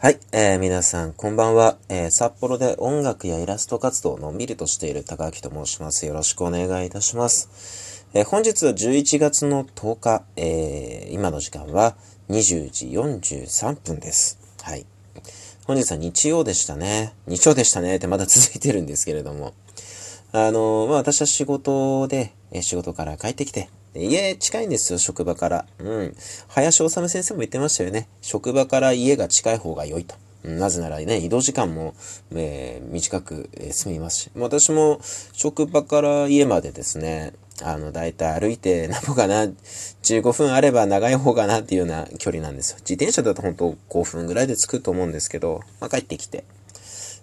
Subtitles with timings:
[0.00, 6.06] はい、えー、皆さん、こんばんは、えー、札幌で音楽やイラスト活動をのんびりとしている高明と申します。
[6.06, 8.06] よろしくお願いいたします。
[8.14, 11.96] えー、本日は11月の10日、えー、今の時間は
[12.28, 14.38] 20時43分です。
[14.62, 14.86] はい。
[15.66, 17.12] 本日は日曜でしたね。
[17.26, 19.52] 日曜でしたねってまだ続いてるんですけれども。
[20.30, 25.66] あのまあ、私は仕事で、え仕事から帰ってきて、家近いんですよ、職場から。
[25.78, 26.16] うん。
[26.48, 28.08] 林修先生も言ってましたよね。
[28.20, 30.14] 職場から家が近い方が良いと。
[30.44, 31.94] なぜならね、移動時間も、
[32.32, 34.30] えー、短く、えー、済みますし。
[34.36, 35.00] 私も
[35.32, 42.76] 職場から家までですね、あの、だいたい歩いて、なんぼかな、15分あれば長い方かなっていうような距離なんですよ。
[42.80, 46.44] 自転車だと本当5分ぐらいで着くと思うんですけど、まあ、帰ってきて。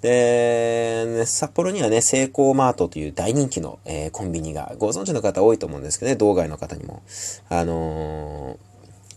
[0.00, 7.02] で、ね、札幌にはね、セイコーマートという大人気の、えー、コンビニが、ご存知の方多いと思うんですけどね、道外の方にも。
[7.48, 8.67] あのー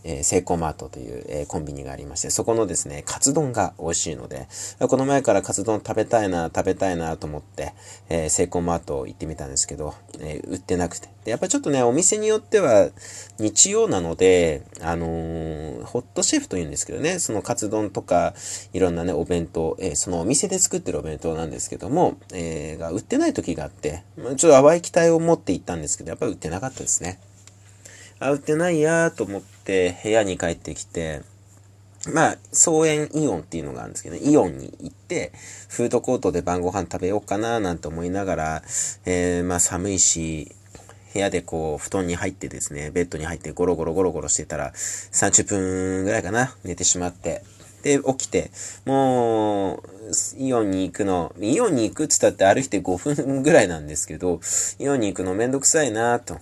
[0.04, 4.48] えー、セイコーマートという、えー、コンビニがありまして、そこのですね、カツ丼が美味しいので、
[4.80, 7.74] この前からカツ丼食べたいな、食べたいなと思って、
[8.08, 11.08] えー、セイコーマート行ってみたんですけど、えー、売ってなくて。
[11.24, 12.90] で、やっぱちょっとね、お店によっては
[13.38, 18.34] 日曜なので、あのー、ホットシェフというんですけどね、そのカツ丼とか、
[18.72, 27.20] いろんなね、お弁当、えー、そのお店で作ってるお弁当なんですけども、えー、が売ってない時があって、ちょっと淡い期待を持って行ったんですけど、やっぱり売ってなかったですね。
[28.18, 31.22] あ、売ってないやーと思って部屋に帰ってきて、
[32.12, 35.32] まあ、草園イオンっていうのがあるんですけど、イオンに行って、
[35.68, 38.62] フードコートで晩ご飯食べようかななんて思いながら、
[39.06, 40.52] えー、まあ寒いし、
[41.12, 47.44] 部屋でこう、布団に入ってですね、ベッドに入ってゴロゴロゴロゴロしてたら、30分ぐらいかな、寝てしまって。
[47.82, 48.50] で、起きて、
[48.84, 49.82] もう、
[50.38, 54.40] イオンに行くの、イオンに行くって言ったって歩いて5分ぐらいなんですけど、
[54.78, 56.38] イオンに行くのめんどくさいなと。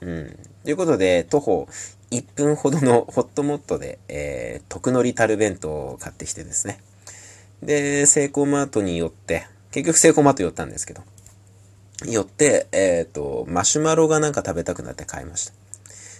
[0.00, 0.38] うん。
[0.64, 1.68] ということで、徒歩
[2.10, 6.80] 1分ほどの ホットモットで、えー、特乗タル弁当を買ってきてですね。
[7.62, 11.02] で、セイコーマートに寄って、結局セイコーマート寄ったんですけど、
[12.06, 15.52] 寄って、えっ、ー、と、マシュマロがなんか食べたくなって買いました。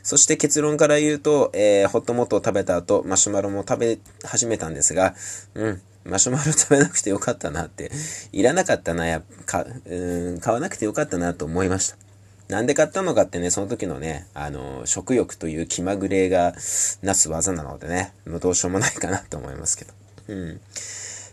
[0.03, 5.15] そして結論から言うと、えー、ホットモットを食べた後、マシュマロも食べ始めたんですが、
[5.55, 7.93] うん、マシュマロ食べなくてよかったなって、
[8.33, 12.08] いらなかったな、やか、うん、買わなくてよかったなと思いました。
[12.49, 16.55] なんで買ったのかってね、その時のね、あの、食欲という気まぐれが
[17.03, 19.93] なす技なのでね、もうどうしようもないかなと思いますけど。
[20.29, 20.61] うん。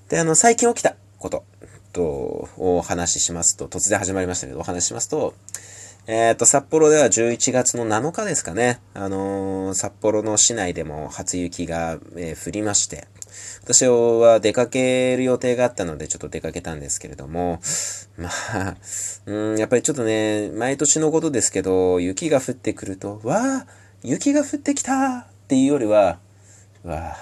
[0.09, 1.45] で、あの、最近起きたこと
[1.93, 5.33] と、お話ししますと、突然始まりましたけど、お話ししますと、
[6.07, 8.81] えっ、ー、と、札幌では11月の7日ですかね。
[8.93, 13.07] あのー、札幌の市内でも初雪が、えー、降りまして、
[13.63, 17.59] 私は出かける予定があったのでちょっと出かけたんですけれども、
[18.17, 18.75] まあ、
[19.25, 23.67] うん、やっぱりちょっとね、毎年のことですけど、雪が降ってくると、わあ、
[24.03, 26.19] 雪が降ってきたっていうよりは、
[26.83, 27.17] わあ、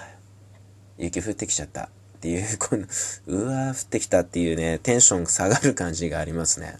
[0.98, 1.88] 雪降ってきちゃったっ
[2.20, 2.84] ていう、この、
[3.26, 6.76] うわー降ってきたっていうね、テンション下がる感じがありますね。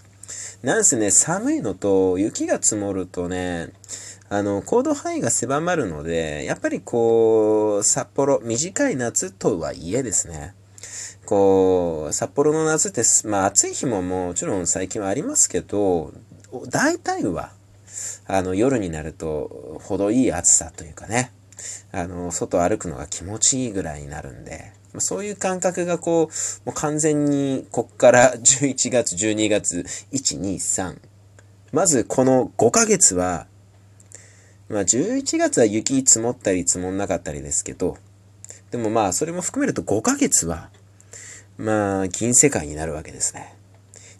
[0.62, 3.70] なんせね、寒いのと雪が積もるとね、
[4.28, 10.54] あの、行動範囲が狭まるので、やっぱりこう、札幌、短い夏とはいえですね、
[11.26, 16.12] こう、札幌の夏って、まあ暑い日ももちろん最近はありますけど、
[16.70, 17.52] 大体は、
[18.26, 21.32] あの、夜になると、程いい暑さというかね、
[21.92, 30.98] あの、外歩くのが気持ちいいぐらいになるんで、そういう感覚がこう、もう完全にこっから 11月、12月、1、2、3。
[31.72, 33.46] まずこの5ヶ月は、
[34.68, 37.98] まあ11月は雪積もったり積もんなかったりですけど、
[38.70, 40.70] でもまあそれも含めると5ヶ月は、
[41.58, 43.54] まあ銀世界になるわけですね。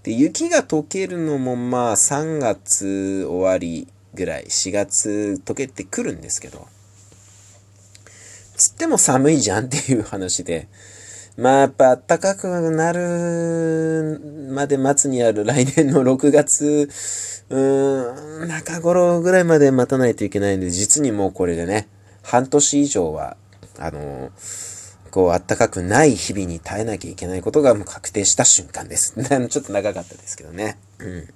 [0.02, 6.68] で、雪が溶けるのもまあ3月終わりぐらい、4月溶けてくるんですけど、
[8.56, 10.68] つっても寒いじゃんっていう話で、
[11.36, 16.88] まあやっぱ暖かくなるまで待つにある来年の6月、
[17.50, 21.88] うーん、中頃ぐらいまで待たないといけないんで、実にもうこれでね、
[22.22, 23.36] 半年以上は、
[23.78, 24.30] あの
[25.10, 29.14] こう、暖かくない日々に耐えなきゃいけないことがもう確定した瞬間です。
[29.48, 30.76] ちょっと長かったですけどね。
[30.98, 31.28] うん。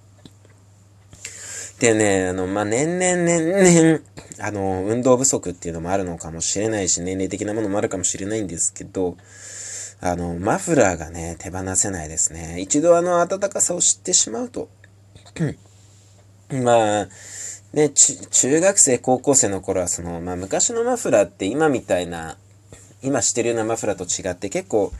[1.78, 4.00] でね、あの、まあ、年々年々、
[4.40, 9.16] あの、運動不足っていうのもあるのかもしれないし、年齢的なものもあるかもしれないんですけど、
[10.00, 12.60] あの、マフラーがね、手放せないですね。
[12.60, 14.68] 一度あの、暖かさを知ってしまうと、
[16.50, 17.08] まあ、
[17.72, 22.36] ね、中学生、高校生の頃は、その、まあ、昔のマフラーって今みたいな、
[23.02, 24.92] 今してるようなマフラーと違って結構、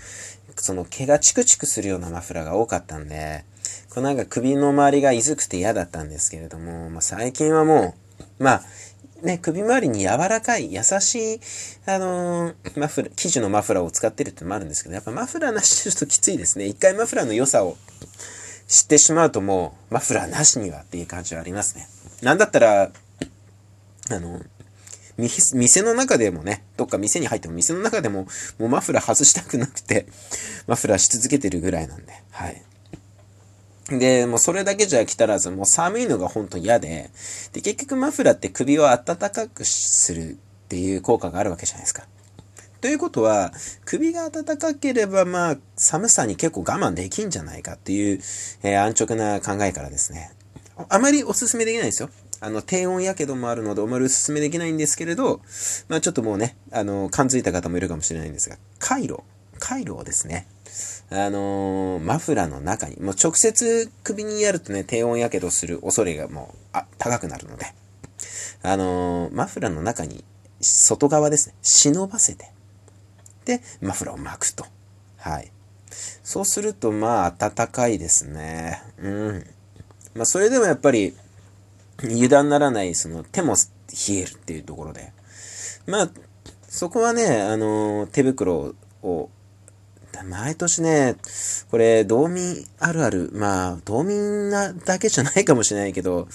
[0.56, 3.44] その毛がチクチクするようなマフラーが多かったんで、
[3.90, 7.94] こうなんか首の周りがいずくて嫌だったんですけれども、まあ、最近はも
[8.40, 8.62] う、まあ、
[9.22, 11.40] ね、首周りに柔らかい、優しい、
[11.86, 16.66] あのー、マフラー、生地のマフラーを使ってるってのもあるんですけど、やっぱマフラーなしでちょっときついですね。
[16.66, 17.76] 一回マフラーの良さを
[18.68, 21.88] 知ってしまうともう、マフラーなしにはっていう感じはありますね。
[22.22, 22.90] なんだったら、
[24.10, 24.40] あの、
[25.16, 28.28] 店の中でもね、どっか店に入っても店の中でも、
[28.58, 30.06] もうマフラー外したくなくて、
[30.68, 32.62] マフラーし続けてるぐらいなんで、はい。
[33.90, 37.10] で、もうそれだけじゃ来たらず、もう寒いのが本当嫌で、
[37.52, 40.34] で、結局マフラーって首を暖かくするっ
[40.68, 42.04] ていう効果があるわけじゃないですか。
[42.80, 43.52] ということは、
[43.84, 48.20] 首が暖かければ、まあ、寒さに結構我慢できんじゃないかっていう、
[48.62, 50.32] えー、安直な考えからですね。
[50.88, 52.10] あまりおすすめできないですよ。
[52.40, 55.40] あの、低温やけどもあるので、あまりおすすめできないんですけれど、
[55.88, 59.24] まあちょっともうね、あの、感づいた方もいるかもしれないんですが、カイロ、
[59.58, 60.46] カイロをですね、
[61.10, 67.66] あのー、マフラーの中に、もう直接首にやるとね、低温やけどする恐れがもう、あ、高くなるので、
[68.62, 70.24] あのー、マフラーの中に、
[70.60, 72.50] 外側ですね、忍ばせて、
[73.44, 74.66] で、マフラーを巻くと。
[75.16, 75.50] はい。
[76.22, 78.82] そうすると、まあ、暖かいですね。
[78.98, 79.46] うん。
[80.14, 81.16] まあ、それでもやっぱり、
[82.02, 85.12] 油断ならない、その、手も冷えるっていうところで。
[85.86, 86.10] まあ、
[86.68, 89.30] そこはね、あのー、手袋を
[90.24, 91.16] 毎年ね、
[91.70, 96.28] これ、道民あるある、まあ、道民なだけじゃないかもしれないけど、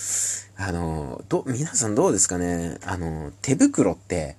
[0.56, 2.78] あの、ど、皆さんどうですかね？
[2.86, 4.38] あの、手袋って、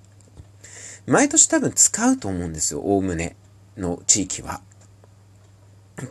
[1.06, 3.36] 毎年多分使うと思うんですよ、おおむね
[3.76, 4.60] の地域は。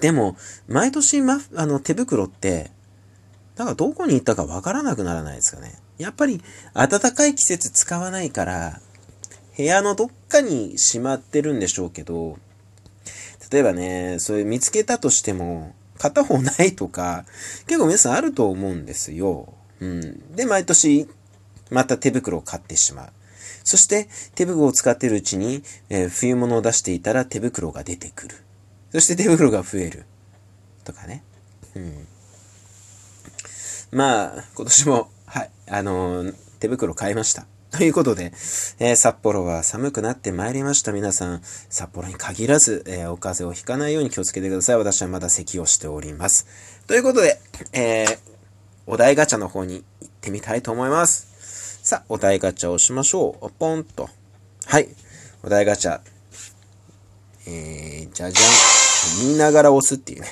[0.01, 0.37] でも、
[0.67, 2.71] 毎年ま、あの、手袋って、
[3.55, 5.73] だからどこに行ったかわからなくならないですかね？
[5.97, 6.43] やっぱり、
[6.73, 8.81] 暖かい季節使わないから、
[9.55, 12.37] 部屋のどっかにしまってるんでしょうけど、
[13.53, 17.23] 例えばね、それ見つけたとしても、片方ないとか、
[17.67, 19.53] 結構皆さんあると思うんですよ。
[19.79, 20.35] うん。
[20.35, 21.07] で、毎年、
[21.69, 23.09] また手袋を買ってしまう。
[23.63, 25.61] そして、手袋を使ってるうちに、
[25.91, 28.37] えー、冬物を出していたら手袋が出てくる。
[28.91, 30.05] そして手袋が増える。
[30.83, 31.23] とかね。
[31.75, 32.07] うん。
[33.91, 37.45] まあ、今年も、はい、あのー、手袋買いました。
[37.77, 38.31] ということで、
[38.77, 40.91] えー、札幌は寒くなってまいりました。
[40.91, 44.77] 皆さん、札幌に限らず、えー、お風邪をひかないように気をつけてください。
[44.77, 46.45] 私はまだ咳をしております。
[46.85, 47.41] ということで、
[47.71, 48.17] えー、
[48.85, 51.79] お題ガチャの方に行ってみたいと思います。
[51.81, 53.49] さあ、お題ガチャをしましょう。
[53.57, 54.07] ポンと。
[54.67, 54.89] はい。
[55.41, 55.99] お題ガチャ。
[57.47, 59.27] えー、じゃじゃん。
[59.31, 60.27] 見ながら押すっていうね。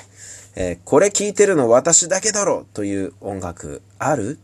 [0.54, 4.38] えー、これ聞いてるの私だけだろという音楽ある？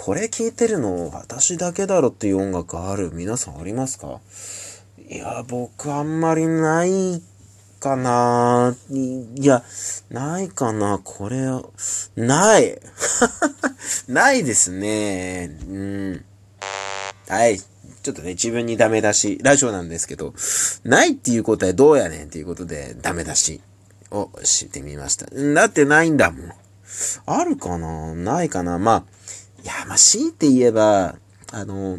[0.00, 4.20] これ聴いてるの私だけだろっていう音楽ある皆さんありますか？
[5.10, 7.20] いや、僕あんまりない
[7.80, 9.64] かないや、
[10.08, 11.48] ないかなこれ、
[12.14, 12.80] ない
[14.06, 15.58] ないですね。
[15.68, 16.24] うん。
[17.28, 17.58] はい。
[17.58, 20.32] ちょっとね、自分にダメ出し、ラジオなんですけど、
[20.84, 23.60] ないっていうことはどうやねんっていうことで、ダメ出し
[24.12, 25.26] をしてみました。
[25.26, 26.52] だってないんだもん。
[27.26, 28.14] あるかな？
[28.14, 28.78] ないかな？
[28.78, 29.17] まあ、
[29.62, 31.16] いや、まあ、強いて言えば、
[31.52, 31.98] あの、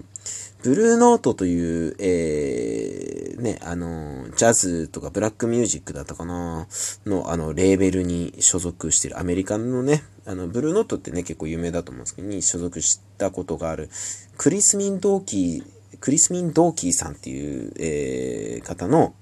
[0.61, 6.67] ブルーノートという、えー、ね、あの、ジャズとかブラックミュージックだったかな
[7.05, 13.89] の、あの、レーベルに所属してる、アメリカのね、あの、ブルーノートってね、結構有名だと思うんですけど、に所属したことがある、
[14.37, 19.13] クリスミン・ドーキー、クリスミン・ドーキーさんっていう、えー、方の、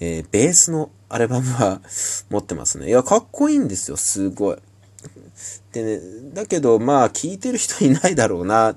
[0.00, 1.80] えー、ベースのアルバムは
[2.28, 2.88] 持ってますね。
[2.88, 4.56] いや、かっこいいんですよ、すごい。
[5.72, 6.00] でね、
[6.34, 8.76] だけど、まあ、聞いてる人いないだろうな、う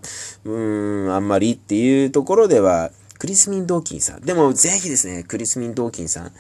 [0.50, 4.22] ーん、あんまりっていうところでは、クリスミン・ドーキンさん。
[4.22, 6.32] でも、ぜひですね、クリスミン・ドーキンさん、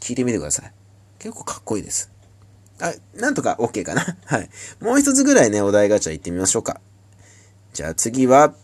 [0.00, 0.72] 聞いてみてください。
[1.18, 2.10] 結構かっこいいです。
[2.80, 4.16] あ、なんとか OK かな。
[4.26, 4.50] はい。
[4.80, 6.80] もう一つぐらいね、お題ガチャ行ってみましょうか。
[7.72, 8.54] じゃあ次は、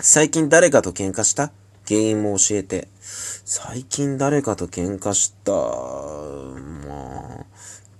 [0.00, 1.52] 最近誰かと喧嘩した？
[1.86, 2.88] 原因も教えて。
[3.46, 5.52] 最近誰かと喧嘩した？
[5.52, 7.03] まあ、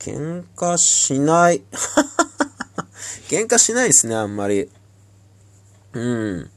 [0.04, 1.62] 喧嘩しない。
[3.30, 4.68] 喧嘩しないですね、あんまり。
[5.94, 6.50] うん。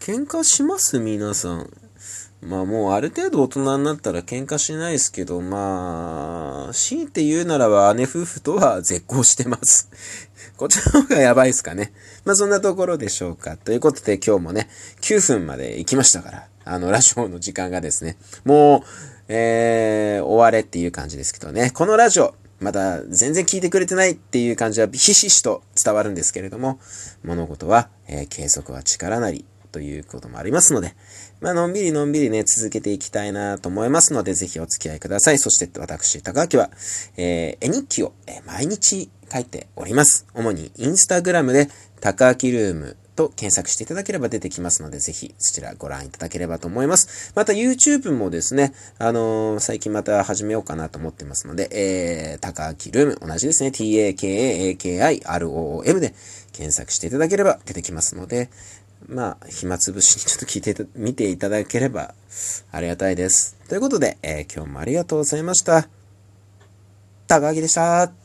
[0.00, 1.70] 喧嘩します皆さん。
[2.42, 9.88] まあもうある程度大人になったら喧嘩しないですけど、まあ、強いて言うならば姉夫婦とは絶交してます。
[10.56, 11.92] こっちの方がやばいですかね。
[12.24, 13.56] まあそんなところでしょうか。
[13.56, 14.68] ということで今日もね、
[15.02, 18.82] 9分まで行きましたから、あの、ラジオの時間がですね、もう、
[19.32, 21.70] えー、終われっていう感じですけどね。
[21.70, 26.78] このラジオ、まだ全然聞いてくれてないっていう感じはひしひしと伝わるんですけれども、
[27.24, 30.94] 物事は、えー、継続は力なりということもありますので、
[31.40, 35.38] まあ、のんびりのんびりね、続けていきたいなと思いますので、ぜひお付き合いください。
[35.38, 36.70] そして私、高明は、
[37.16, 40.26] えー、絵日記を、え、毎日書いております。
[40.34, 41.68] 主にインスタグラムで、
[42.00, 47.32] 高明ルームと検索していただければ出てきますので、ぜひそちらご覧いただければと思います。
[47.36, 54.40] また YouTube もですね、あのー、最近また始めようかなと思ってますので、えー、高木ルーム、同じですね、t-a-k-a-a-k-i-r-o-o-m
[56.00, 56.14] で
[56.52, 58.48] 検索していただければ出てきますので、
[59.06, 62.14] まあ、暇つぶしにちょっと聞いて、見ていただければ
[62.72, 63.56] ありがたいです。
[63.68, 65.88] ということで、えー、今日もありがとうございました。
[67.26, 68.19] 高木でした。